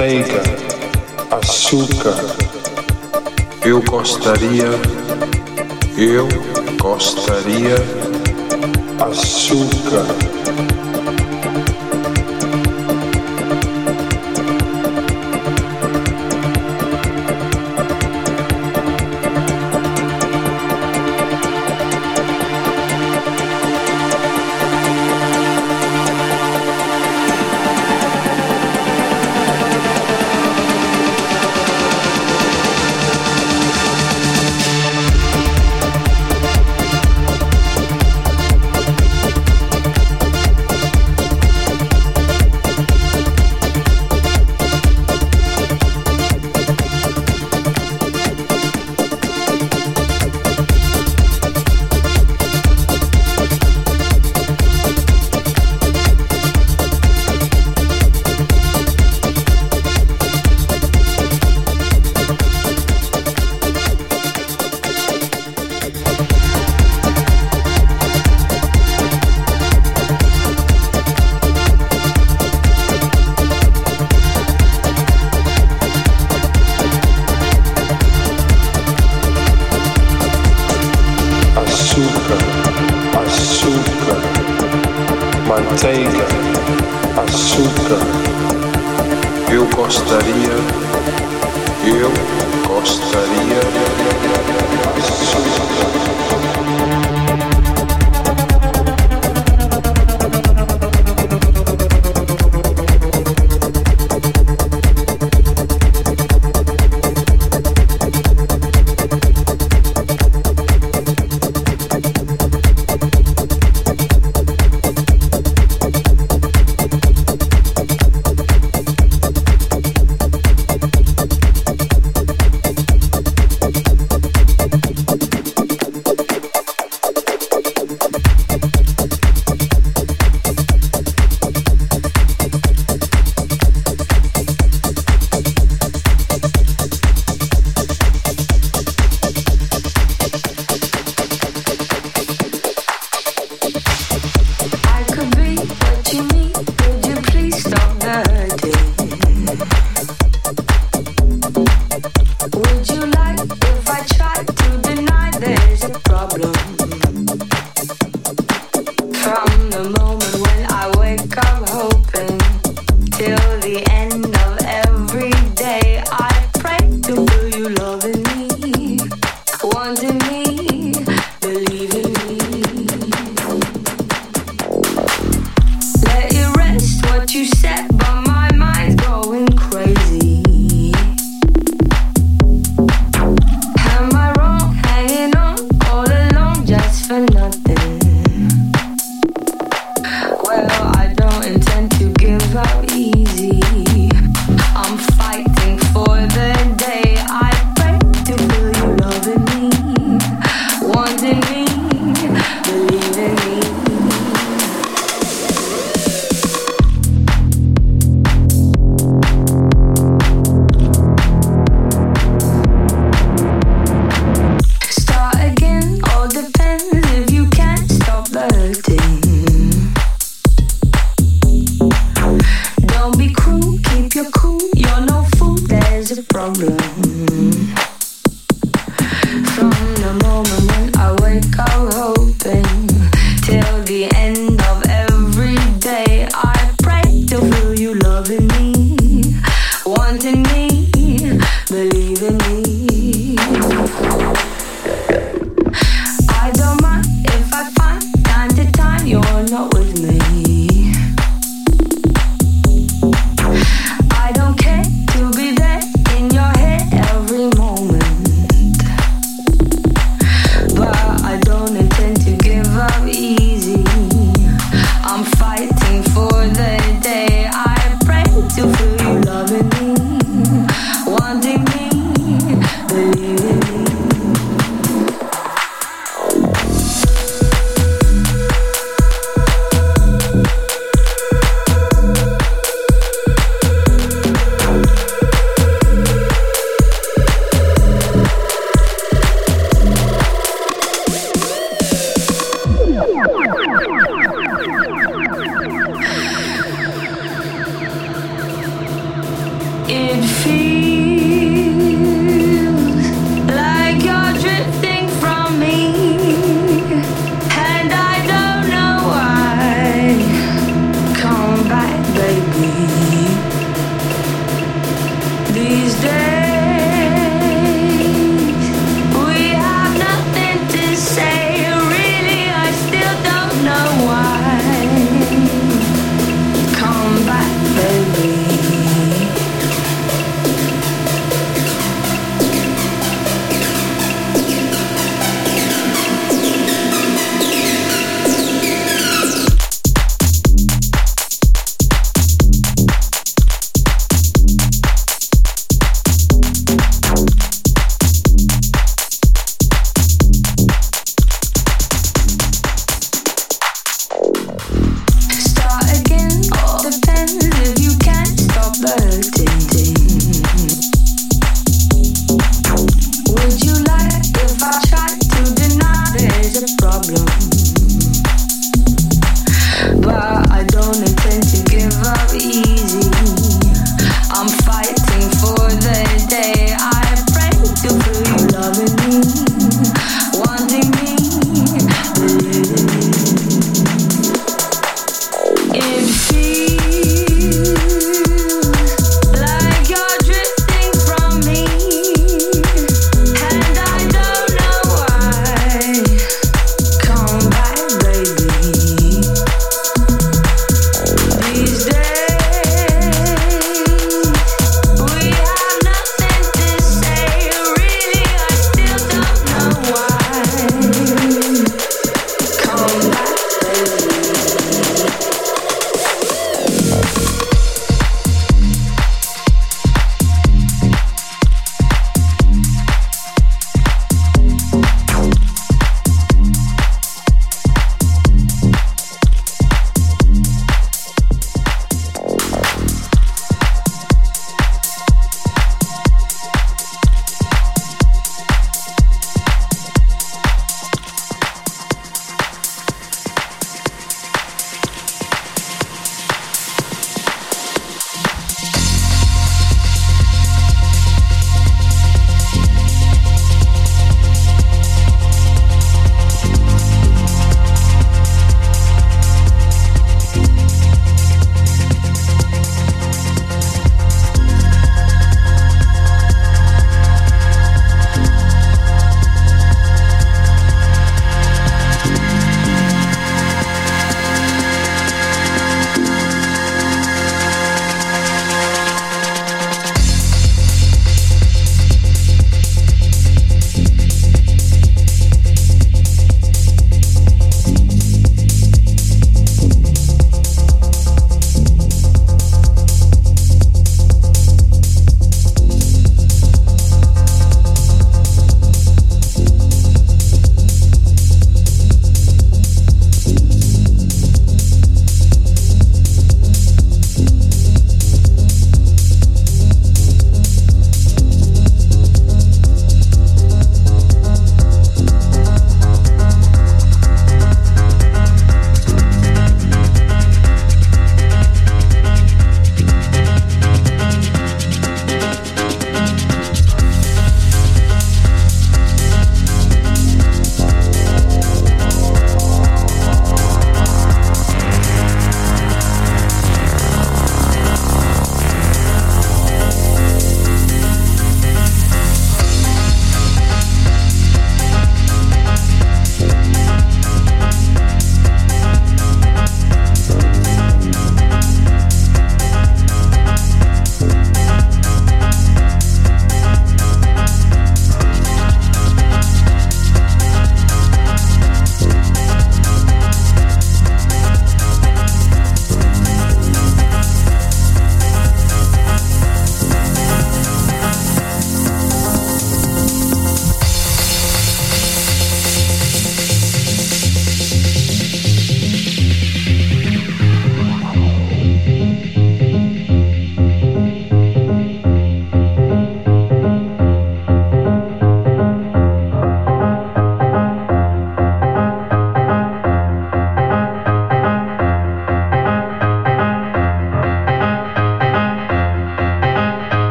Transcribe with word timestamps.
manteiga, 0.00 0.39